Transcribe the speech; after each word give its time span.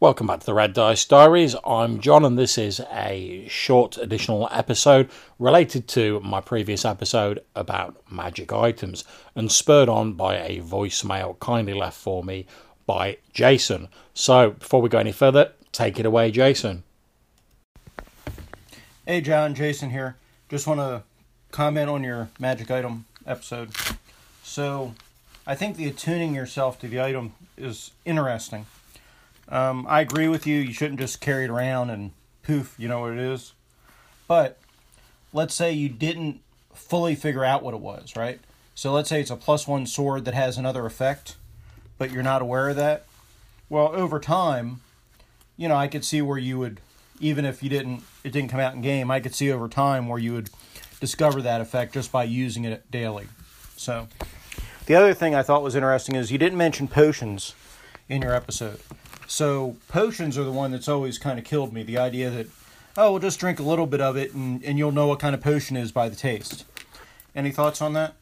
Welcome 0.00 0.28
back 0.28 0.40
to 0.40 0.46
the 0.46 0.54
Red 0.54 0.72
Dice 0.72 1.04
Diaries. 1.04 1.54
I'm 1.62 2.00
John, 2.00 2.24
and 2.24 2.38
this 2.38 2.56
is 2.56 2.80
a 2.90 3.46
short 3.50 3.98
additional 3.98 4.48
episode 4.50 5.10
related 5.38 5.88
to 5.88 6.20
my 6.20 6.40
previous 6.40 6.86
episode 6.86 7.44
about 7.54 8.00
magic 8.10 8.50
items 8.50 9.04
and 9.34 9.52
spurred 9.52 9.90
on 9.90 10.14
by 10.14 10.38
a 10.38 10.62
voicemail 10.62 11.38
kindly 11.38 11.74
left 11.74 11.98
for 11.98 12.24
me 12.24 12.46
by 12.86 13.18
Jason. 13.34 13.88
So, 14.14 14.52
before 14.52 14.80
we 14.80 14.88
go 14.88 14.96
any 14.96 15.12
further, 15.12 15.52
take 15.70 16.00
it 16.00 16.06
away, 16.06 16.30
Jason. 16.30 16.82
Hey, 19.04 19.20
John, 19.20 19.54
Jason 19.54 19.90
here. 19.90 20.16
Just 20.48 20.66
want 20.66 20.80
to 20.80 21.02
comment 21.50 21.90
on 21.90 22.02
your 22.02 22.30
magic 22.38 22.70
item 22.70 23.04
episode. 23.26 23.72
So, 24.42 24.94
I 25.46 25.54
think 25.54 25.76
the 25.76 25.88
attuning 25.88 26.34
yourself 26.34 26.80
to 26.80 26.88
the 26.88 27.02
item 27.02 27.34
is 27.58 27.90
interesting. 28.06 28.64
Um, 29.50 29.86
I 29.88 30.00
agree 30.00 30.28
with 30.28 30.46
you. 30.46 30.58
You 30.58 30.72
shouldn't 30.72 31.00
just 31.00 31.20
carry 31.20 31.44
it 31.44 31.50
around 31.50 31.90
and 31.90 32.12
poof, 32.42 32.74
you 32.78 32.88
know 32.88 33.00
what 33.00 33.12
it 33.12 33.18
is. 33.18 33.52
But 34.28 34.58
let's 35.32 35.54
say 35.54 35.72
you 35.72 35.88
didn't 35.88 36.40
fully 36.72 37.14
figure 37.14 37.44
out 37.44 37.62
what 37.62 37.74
it 37.74 37.80
was, 37.80 38.14
right? 38.16 38.40
So 38.74 38.92
let's 38.92 39.08
say 39.08 39.20
it's 39.20 39.30
a 39.30 39.36
plus 39.36 39.66
one 39.66 39.86
sword 39.86 40.24
that 40.24 40.34
has 40.34 40.56
another 40.56 40.86
effect, 40.86 41.36
but 41.98 42.10
you're 42.10 42.22
not 42.22 42.42
aware 42.42 42.70
of 42.70 42.76
that. 42.76 43.06
Well, 43.68 43.88
over 43.94 44.18
time, 44.18 44.80
you 45.56 45.68
know, 45.68 45.76
I 45.76 45.88
could 45.88 46.04
see 46.04 46.22
where 46.22 46.38
you 46.38 46.58
would, 46.58 46.80
even 47.20 47.44
if 47.44 47.62
you 47.62 47.68
didn't, 47.68 48.02
it 48.24 48.32
didn't 48.32 48.50
come 48.50 48.60
out 48.60 48.74
in 48.74 48.80
game, 48.80 49.10
I 49.10 49.20
could 49.20 49.34
see 49.34 49.52
over 49.52 49.68
time 49.68 50.08
where 50.08 50.18
you 50.18 50.32
would 50.32 50.50
discover 51.00 51.42
that 51.42 51.60
effect 51.60 51.94
just 51.94 52.10
by 52.10 52.24
using 52.24 52.64
it 52.64 52.90
daily. 52.90 53.26
So, 53.76 54.08
the 54.86 54.94
other 54.94 55.14
thing 55.14 55.34
I 55.34 55.42
thought 55.42 55.62
was 55.62 55.74
interesting 55.74 56.14
is 56.14 56.32
you 56.32 56.38
didn't 56.38 56.58
mention 56.58 56.88
potions 56.88 57.54
in 58.08 58.22
your 58.22 58.34
episode. 58.34 58.80
So 59.30 59.76
potions 59.86 60.36
are 60.36 60.42
the 60.42 60.50
one 60.50 60.72
that's 60.72 60.88
always 60.88 61.16
kind 61.16 61.38
of 61.38 61.44
killed 61.44 61.72
me. 61.72 61.84
The 61.84 61.98
idea 61.98 62.30
that, 62.30 62.48
oh, 62.96 63.12
we'll 63.12 63.20
just 63.20 63.38
drink 63.38 63.60
a 63.60 63.62
little 63.62 63.86
bit 63.86 64.00
of 64.00 64.16
it 64.16 64.34
and, 64.34 64.62
and 64.64 64.76
you'll 64.76 64.90
know 64.90 65.06
what 65.06 65.20
kind 65.20 65.36
of 65.36 65.40
potion 65.40 65.76
is 65.76 65.92
by 65.92 66.08
the 66.08 66.16
taste. 66.16 66.64
Any 67.32 67.52
thoughts 67.52 67.80
on 67.80 67.92
that? 67.92 68.14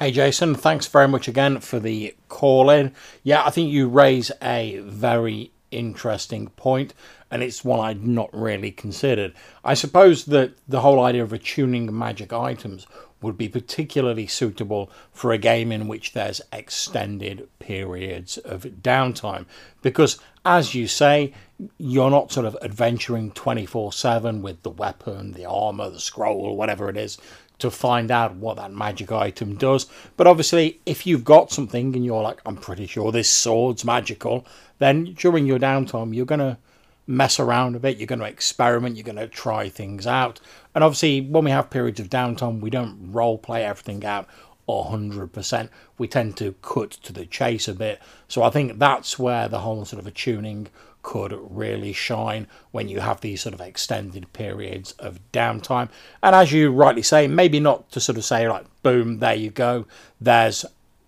Hey 0.00 0.10
Jason, 0.10 0.56
thanks 0.56 0.88
very 0.88 1.06
much 1.06 1.28
again 1.28 1.60
for 1.60 1.78
the 1.78 2.16
call 2.28 2.70
in. 2.70 2.92
Yeah, 3.22 3.44
I 3.44 3.50
think 3.50 3.70
you 3.70 3.88
raise 3.88 4.32
a 4.42 4.80
very 4.80 5.52
interesting 5.70 6.48
point, 6.48 6.92
and 7.30 7.44
it's 7.44 7.64
one 7.64 7.78
I'd 7.78 8.04
not 8.04 8.30
really 8.32 8.72
considered. 8.72 9.32
I 9.64 9.74
suppose 9.74 10.24
that 10.24 10.54
the 10.66 10.80
whole 10.80 11.04
idea 11.04 11.22
of 11.22 11.32
attuning 11.32 11.96
magic 11.96 12.32
items 12.32 12.88
would 13.24 13.36
be 13.36 13.48
particularly 13.48 14.28
suitable 14.28 14.90
for 15.12 15.32
a 15.32 15.38
game 15.38 15.72
in 15.72 15.88
which 15.88 16.12
there's 16.12 16.40
extended 16.52 17.48
periods 17.58 18.38
of 18.38 18.62
downtime. 18.62 19.46
Because, 19.82 20.18
as 20.44 20.74
you 20.74 20.86
say, 20.86 21.34
you're 21.78 22.10
not 22.10 22.30
sort 22.30 22.46
of 22.46 22.56
adventuring 22.62 23.32
24 23.32 23.92
7 23.92 24.42
with 24.42 24.62
the 24.62 24.70
weapon, 24.70 25.32
the 25.32 25.44
armor, 25.44 25.90
the 25.90 26.00
scroll, 26.00 26.56
whatever 26.56 26.88
it 26.88 26.96
is, 26.96 27.18
to 27.58 27.70
find 27.70 28.10
out 28.10 28.36
what 28.36 28.56
that 28.56 28.72
magic 28.72 29.10
item 29.10 29.56
does. 29.56 29.86
But 30.16 30.26
obviously, 30.26 30.80
if 30.86 31.06
you've 31.06 31.24
got 31.24 31.50
something 31.50 31.94
and 31.94 32.04
you're 32.04 32.22
like, 32.22 32.40
I'm 32.46 32.56
pretty 32.56 32.86
sure 32.86 33.10
this 33.10 33.30
sword's 33.30 33.84
magical, 33.84 34.46
then 34.78 35.14
during 35.14 35.46
your 35.46 35.58
downtime, 35.58 36.14
you're 36.14 36.26
going 36.26 36.40
to 36.40 36.58
mess 37.06 37.38
around 37.38 37.76
a 37.76 37.80
bit, 37.80 37.98
you're 37.98 38.06
going 38.06 38.18
to 38.18 38.24
experiment, 38.24 38.96
you're 38.96 39.04
going 39.04 39.16
to 39.16 39.28
try 39.28 39.68
things 39.68 40.06
out. 40.06 40.40
And 40.74 40.82
obviously, 40.82 41.20
when 41.20 41.44
we 41.44 41.50
have 41.50 41.70
periods 41.70 42.00
of 42.00 42.10
downtime, 42.10 42.60
we 42.60 42.70
don't 42.70 43.12
role 43.12 43.38
play 43.38 43.64
everything 43.64 44.04
out 44.04 44.26
100%. 44.68 45.68
We 45.98 46.08
tend 46.08 46.36
to 46.38 46.54
cut 46.62 46.90
to 46.92 47.12
the 47.12 47.26
chase 47.26 47.68
a 47.68 47.74
bit. 47.74 48.00
So 48.28 48.42
I 48.42 48.50
think 48.50 48.78
that's 48.78 49.18
where 49.18 49.48
the 49.48 49.60
whole 49.60 49.84
sort 49.84 50.00
of 50.00 50.06
attuning 50.06 50.68
could 51.02 51.38
really 51.50 51.92
shine 51.92 52.46
when 52.72 52.88
you 52.88 53.00
have 53.00 53.20
these 53.20 53.42
sort 53.42 53.54
of 53.54 53.60
extended 53.60 54.32
periods 54.32 54.92
of 54.92 55.20
downtime. 55.32 55.90
And 56.22 56.34
as 56.34 56.50
you 56.50 56.70
rightly 56.72 57.02
say, 57.02 57.28
maybe 57.28 57.60
not 57.60 57.90
to 57.92 58.00
sort 58.00 58.16
of 58.16 58.24
say, 58.24 58.48
like, 58.48 58.64
boom, 58.82 59.18
there 59.18 59.34
you 59.34 59.50
go, 59.50 59.86
there's 60.18 60.64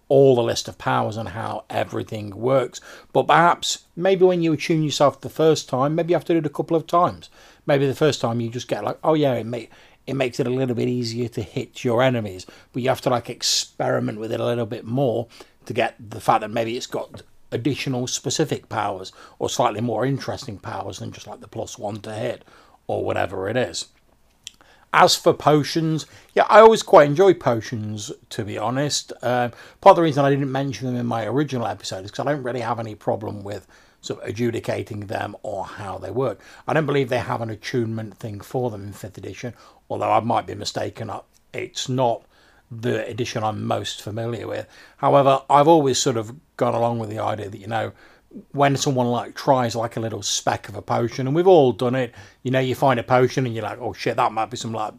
all 0.08 0.36
the 0.36 0.42
list 0.42 0.68
of 0.68 0.78
powers 0.78 1.16
and 1.16 1.30
how 1.30 1.64
everything 1.68 2.30
works. 2.30 2.80
But 3.12 3.26
perhaps 3.26 3.84
maybe 3.96 4.24
when 4.24 4.42
you 4.42 4.52
attune 4.52 4.82
yourself 4.82 5.20
the 5.20 5.28
first 5.28 5.68
time, 5.68 5.94
maybe 5.94 6.10
you 6.10 6.16
have 6.16 6.24
to 6.26 6.34
do 6.34 6.38
it 6.38 6.46
a 6.46 6.50
couple 6.50 6.76
of 6.76 6.86
times. 6.86 7.28
Maybe 7.66 7.86
the 7.86 7.94
first 7.94 8.20
time 8.20 8.40
you 8.40 8.48
just 8.48 8.68
get 8.68 8.84
like, 8.84 8.98
oh 9.02 9.14
yeah, 9.14 9.34
it 9.34 9.46
may 9.46 9.68
it 10.06 10.14
makes 10.14 10.38
it 10.38 10.46
a 10.46 10.50
little 10.50 10.76
bit 10.76 10.88
easier 10.88 11.28
to 11.28 11.42
hit 11.42 11.82
your 11.84 12.00
enemies, 12.00 12.46
but 12.72 12.82
you 12.82 12.88
have 12.88 13.00
to 13.00 13.10
like 13.10 13.28
experiment 13.28 14.20
with 14.20 14.30
it 14.30 14.38
a 14.38 14.46
little 14.46 14.66
bit 14.66 14.84
more 14.84 15.26
to 15.64 15.72
get 15.72 15.96
the 15.98 16.20
fact 16.20 16.42
that 16.42 16.50
maybe 16.50 16.76
it's 16.76 16.86
got 16.86 17.22
additional 17.50 18.06
specific 18.06 18.68
powers 18.68 19.12
or 19.40 19.48
slightly 19.48 19.80
more 19.80 20.06
interesting 20.06 20.58
powers 20.58 21.00
than 21.00 21.10
just 21.10 21.26
like 21.26 21.40
the 21.40 21.48
plus 21.48 21.76
one 21.76 22.00
to 22.00 22.12
hit 22.12 22.44
or 22.86 23.04
whatever 23.04 23.48
it 23.48 23.56
is. 23.56 23.86
As 24.98 25.14
for 25.14 25.34
potions, 25.34 26.06
yeah, 26.32 26.46
I 26.48 26.60
always 26.60 26.82
quite 26.82 27.06
enjoy 27.06 27.34
potions, 27.34 28.10
to 28.30 28.44
be 28.44 28.56
honest. 28.56 29.12
Uh, 29.20 29.50
part 29.82 29.92
of 29.92 29.96
the 29.96 30.02
reason 30.02 30.24
I 30.24 30.30
didn't 30.30 30.50
mention 30.50 30.86
them 30.86 30.96
in 30.96 31.04
my 31.04 31.26
original 31.26 31.66
episode 31.66 32.06
is 32.06 32.10
because 32.10 32.26
I 32.26 32.32
don't 32.32 32.42
really 32.42 32.62
have 32.62 32.80
any 32.80 32.94
problem 32.94 33.44
with 33.44 33.66
sort 34.00 34.22
of 34.22 34.28
adjudicating 34.30 35.00
them 35.00 35.36
or 35.42 35.66
how 35.66 35.98
they 35.98 36.10
work. 36.10 36.40
I 36.66 36.72
don't 36.72 36.86
believe 36.86 37.10
they 37.10 37.18
have 37.18 37.42
an 37.42 37.50
attunement 37.50 38.16
thing 38.16 38.40
for 38.40 38.70
them 38.70 38.84
in 38.84 38.94
5th 38.94 39.18
edition, 39.18 39.52
although 39.90 40.10
I 40.10 40.20
might 40.20 40.46
be 40.46 40.54
mistaken. 40.54 41.10
It's 41.52 41.90
not 41.90 42.24
the 42.70 43.06
edition 43.06 43.44
I'm 43.44 43.66
most 43.66 44.00
familiar 44.00 44.46
with. 44.46 44.66
However, 44.96 45.42
I've 45.50 45.68
always 45.68 45.98
sort 45.98 46.16
of 46.16 46.34
gone 46.56 46.74
along 46.74 47.00
with 47.00 47.10
the 47.10 47.18
idea 47.18 47.50
that, 47.50 47.58
you 47.58 47.66
know, 47.66 47.92
when 48.52 48.76
someone 48.76 49.06
like 49.06 49.34
tries 49.34 49.74
like 49.74 49.96
a 49.96 50.00
little 50.00 50.22
speck 50.22 50.68
of 50.68 50.76
a 50.76 50.82
potion, 50.82 51.26
and 51.26 51.34
we've 51.34 51.46
all 51.46 51.72
done 51.72 51.94
it, 51.94 52.14
you 52.42 52.50
know, 52.50 52.60
you 52.60 52.74
find 52.74 53.00
a 53.00 53.02
potion 53.02 53.46
and 53.46 53.54
you're 53.54 53.64
like, 53.64 53.78
oh 53.80 53.92
shit, 53.92 54.16
that 54.16 54.32
might 54.32 54.50
be 54.50 54.56
some 54.56 54.72
like 54.72 54.94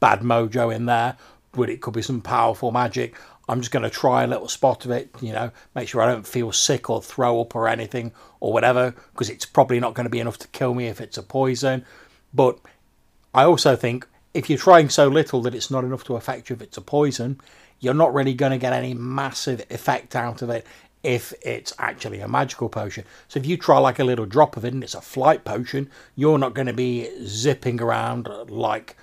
bad 0.00 0.20
mojo 0.20 0.74
in 0.74 0.86
there, 0.86 1.16
but 1.52 1.70
it 1.70 1.80
could 1.80 1.94
be 1.94 2.02
some 2.02 2.20
powerful 2.20 2.70
magic. 2.70 3.16
I'm 3.48 3.60
just 3.60 3.72
going 3.72 3.82
to 3.82 3.90
try 3.90 4.24
a 4.24 4.26
little 4.26 4.48
spot 4.48 4.84
of 4.84 4.90
it, 4.90 5.10
you 5.20 5.32
know, 5.32 5.50
make 5.74 5.88
sure 5.88 6.02
I 6.02 6.12
don't 6.12 6.26
feel 6.26 6.52
sick 6.52 6.90
or 6.90 7.02
throw 7.02 7.40
up 7.40 7.54
or 7.54 7.66
anything 7.66 8.12
or 8.40 8.52
whatever, 8.52 8.94
because 9.12 9.30
it's 9.30 9.46
probably 9.46 9.80
not 9.80 9.94
going 9.94 10.04
to 10.04 10.10
be 10.10 10.20
enough 10.20 10.38
to 10.38 10.48
kill 10.48 10.74
me 10.74 10.86
if 10.86 11.00
it's 11.00 11.16
a 11.16 11.22
poison. 11.22 11.84
But 12.34 12.58
I 13.34 13.44
also 13.44 13.74
think 13.74 14.06
if 14.34 14.50
you're 14.50 14.58
trying 14.58 14.90
so 14.90 15.08
little 15.08 15.40
that 15.42 15.54
it's 15.54 15.70
not 15.70 15.84
enough 15.84 16.04
to 16.04 16.16
affect 16.16 16.50
you 16.50 16.56
if 16.56 16.62
it's 16.62 16.76
a 16.76 16.82
poison, 16.82 17.40
you're 17.80 17.94
not 17.94 18.12
really 18.12 18.34
going 18.34 18.52
to 18.52 18.58
get 18.58 18.72
any 18.72 18.92
massive 18.92 19.64
effect 19.70 20.14
out 20.14 20.42
of 20.42 20.50
it 20.50 20.66
if 21.08 21.32
it's 21.40 21.72
actually 21.78 22.20
a 22.20 22.28
magical 22.28 22.68
potion. 22.68 23.02
So 23.28 23.40
if 23.40 23.46
you 23.46 23.56
try 23.56 23.78
like 23.78 23.98
a 23.98 24.04
little 24.04 24.26
drop 24.26 24.58
of 24.58 24.64
it 24.66 24.74
and 24.74 24.84
it's 24.84 24.94
a 24.94 25.00
flight 25.00 25.42
potion, 25.42 25.88
you're 26.14 26.36
not 26.36 26.52
going 26.52 26.66
to 26.66 26.74
be 26.74 27.08
zipping 27.24 27.80
around 27.80 28.28
like 28.50 28.94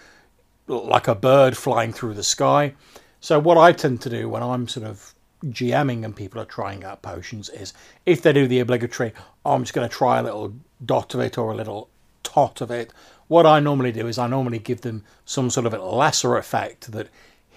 like 0.67 1.07
a 1.07 1.15
bird 1.15 1.57
flying 1.57 1.91
through 1.91 2.13
the 2.13 2.23
sky. 2.23 2.75
So 3.21 3.39
what 3.39 3.57
I 3.57 3.71
tend 3.71 4.01
to 4.01 4.09
do 4.11 4.29
when 4.29 4.43
I'm 4.43 4.67
sort 4.67 4.85
of 4.85 5.15
GMing 5.45 6.05
and 6.05 6.15
people 6.15 6.39
are 6.39 6.45
trying 6.45 6.83
out 6.83 7.01
potions 7.01 7.49
is 7.49 7.73
if 8.05 8.21
they 8.21 8.33
do 8.33 8.47
the 8.47 8.59
obligatory, 8.59 9.11
oh, 9.43 9.55
I'm 9.55 9.63
just 9.63 9.73
going 9.73 9.89
to 9.89 9.95
try 9.95 10.19
a 10.19 10.23
little 10.23 10.53
dot 10.85 11.15
of 11.15 11.21
it 11.21 11.39
or 11.39 11.51
a 11.51 11.55
little 11.55 11.89
tot 12.21 12.61
of 12.61 12.69
it. 12.69 12.93
What 13.27 13.47
I 13.47 13.59
normally 13.59 13.91
do 13.91 14.05
is 14.05 14.19
I 14.19 14.27
normally 14.27 14.59
give 14.59 14.81
them 14.81 15.03
some 15.25 15.49
sort 15.49 15.65
of 15.65 15.73
a 15.73 15.81
lesser 15.81 16.37
effect 16.37 16.91
that 16.91 17.09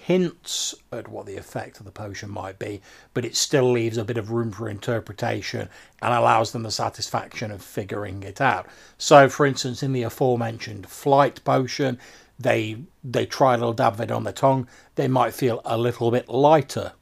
hints 0.09 0.73
at 0.91 1.07
what 1.07 1.27
the 1.27 1.37
effect 1.37 1.77
of 1.77 1.85
the 1.85 1.91
potion 1.91 2.31
might 2.31 2.57
be, 2.57 2.81
but 3.13 3.23
it 3.23 3.35
still 3.35 3.71
leaves 3.71 3.95
a 3.95 4.03
bit 4.03 4.17
of 4.17 4.31
room 4.31 4.51
for 4.51 4.67
interpretation 4.67 5.69
and 6.01 6.11
allows 6.11 6.51
them 6.51 6.63
the 6.63 6.71
satisfaction 6.71 7.51
of 7.51 7.61
figuring 7.61 8.23
it 8.23 8.41
out. 8.41 8.65
So, 8.97 9.29
for 9.29 9.45
instance, 9.45 9.83
in 9.83 9.93
the 9.93 10.01
aforementioned 10.01 10.89
flight 10.89 11.43
potion, 11.43 11.99
they 12.39 12.77
they 13.03 13.27
try 13.27 13.53
a 13.53 13.57
little 13.57 13.71
dab 13.71 13.93
of 13.93 14.01
it 14.01 14.09
on 14.09 14.23
their 14.23 14.33
tongue, 14.33 14.67
they 14.95 15.07
might 15.07 15.35
feel 15.35 15.61
a 15.63 15.77
little 15.77 16.09
bit 16.09 16.27
lighter. 16.27 16.93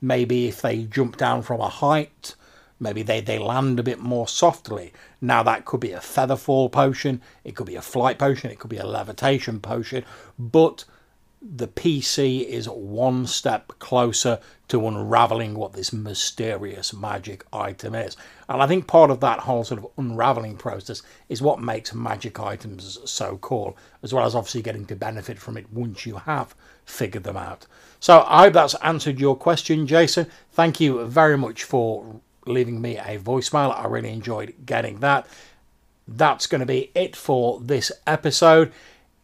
Maybe 0.00 0.46
if 0.46 0.62
they 0.62 0.84
jump 0.84 1.16
down 1.16 1.42
from 1.42 1.60
a 1.60 1.68
height, 1.68 2.36
maybe 2.78 3.02
they, 3.02 3.20
they 3.20 3.40
land 3.40 3.80
a 3.80 3.82
bit 3.82 3.98
more 3.98 4.28
softly. 4.28 4.92
Now 5.20 5.42
that 5.42 5.64
could 5.64 5.80
be 5.80 5.90
a 5.90 6.00
feather 6.00 6.36
fall 6.36 6.68
potion, 6.68 7.22
it 7.42 7.56
could 7.56 7.66
be 7.66 7.74
a 7.74 7.82
flight 7.82 8.20
potion, 8.20 8.52
it 8.52 8.60
could 8.60 8.70
be 8.70 8.76
a 8.76 8.86
levitation 8.86 9.58
potion, 9.58 10.04
but 10.38 10.84
the 11.42 11.68
PC 11.68 12.44
is 12.44 12.68
one 12.68 13.26
step 13.26 13.72
closer 13.78 14.40
to 14.68 14.86
unraveling 14.86 15.54
what 15.54 15.74
this 15.74 15.92
mysterious 15.92 16.92
magic 16.92 17.44
item 17.52 17.94
is. 17.94 18.16
And 18.48 18.60
I 18.60 18.66
think 18.66 18.86
part 18.86 19.10
of 19.10 19.20
that 19.20 19.40
whole 19.40 19.62
sort 19.62 19.78
of 19.78 19.90
unraveling 19.96 20.56
process 20.56 21.02
is 21.28 21.42
what 21.42 21.60
makes 21.60 21.94
magic 21.94 22.40
items 22.40 22.98
so 23.04 23.38
cool, 23.38 23.76
as 24.02 24.12
well 24.12 24.24
as 24.24 24.34
obviously 24.34 24.62
getting 24.62 24.86
to 24.86 24.96
benefit 24.96 25.38
from 25.38 25.56
it 25.56 25.72
once 25.72 26.06
you 26.06 26.16
have 26.16 26.54
figured 26.84 27.24
them 27.24 27.36
out. 27.36 27.66
So 28.00 28.24
I 28.26 28.44
hope 28.44 28.54
that's 28.54 28.74
answered 28.76 29.20
your 29.20 29.36
question, 29.36 29.86
Jason. 29.86 30.26
Thank 30.52 30.80
you 30.80 31.04
very 31.06 31.38
much 31.38 31.64
for 31.64 32.20
leaving 32.46 32.80
me 32.80 32.96
a 32.96 33.18
voicemail. 33.18 33.76
I 33.76 33.86
really 33.86 34.10
enjoyed 34.10 34.54
getting 34.64 35.00
that. 35.00 35.26
That's 36.08 36.46
going 36.46 36.60
to 36.60 36.66
be 36.66 36.90
it 36.94 37.14
for 37.16 37.60
this 37.60 37.90
episode. 38.06 38.72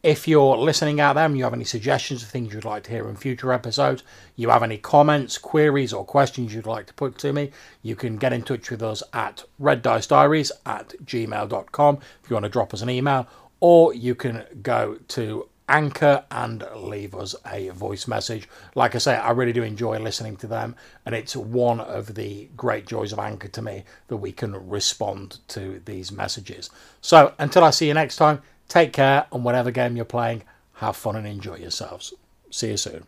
If 0.03 0.27
you're 0.27 0.57
listening 0.57 1.01
out 1.01 1.13
there 1.13 1.27
and 1.27 1.39
you 1.39 1.45
have 1.45 1.55
any 1.55 1.63
suggestions 1.63 2.25
of 2.25 2.29
things 2.29 2.53
you'd 2.53 2.65
like 2.65 2.83
to 2.85 2.91
hear 2.91 3.09
in 3.09 3.15
future 3.15 3.53
episodes, 3.53 4.03
you 4.35 4.49
have 4.49 4.65
any 4.65 4.77
comments, 4.77 5.39
queries, 5.39 5.93
or 5.93 6.05
questions 6.05 6.53
you'd 6.53 6.67
like 6.67 6.87
to 6.87 6.95
put 6.95 7.19
to 7.19 7.33
me, 7.33 7.53
you 7.83 7.95
can 7.95 8.17
get 8.17 8.33
in 8.33 8.43
touch 8.43 8.69
with 8.69 8.83
us 8.83 9.05
at 9.13 9.45
reddice 9.61 10.51
at 10.67 10.89
gmail.com 11.05 11.99
if 12.21 12.29
you 12.29 12.35
want 12.35 12.43
to 12.43 12.51
drop 12.51 12.75
us 12.75 12.83
an 12.83 12.91
email, 12.91 13.29
or 13.61 13.95
you 13.95 14.17
can 14.17 14.45
go 14.61 14.99
to 15.07 15.49
Anchor 15.69 16.25
and 16.33 16.67
leave 16.75 17.15
us 17.15 17.37
a 17.47 17.69
voice 17.69 18.09
message. 18.09 18.49
Like 18.75 18.97
I 18.97 18.99
say, 18.99 19.15
I 19.15 19.31
really 19.31 19.53
do 19.53 19.63
enjoy 19.63 20.01
listening 20.01 20.37
to 20.39 20.49
them, 20.49 20.75
and 21.07 21.15
it's 21.15 21.37
one 21.37 21.79
of 21.79 22.17
the 22.17 22.49
great 22.57 22.89
joys 22.89 23.13
of 23.13 23.21
Anchor 23.21 23.47
to 23.47 23.63
me 23.63 23.85
that 24.09 24.17
we 24.17 24.33
can 24.33 24.69
respond 24.69 25.39
to 25.49 25.81
these 25.85 26.11
messages. 26.11 26.71
So 27.01 27.35
until 27.39 27.63
I 27.63 27.71
see 27.71 27.87
you 27.87 27.95
next 27.95 28.17
time, 28.17 28.43
take 28.73 28.93
care, 28.93 29.27
and 29.31 29.45
whatever 29.45 29.71
game 29.71 29.97
you're 29.97 30.05
playing, 30.07 30.45
have 30.75 30.97
fun 30.97 31.17
and 31.17 31.27
enjoy 31.27 31.57
yourselves. 31.57 32.15
See 32.51 32.71
you 32.71 32.77
soon. 32.79 33.07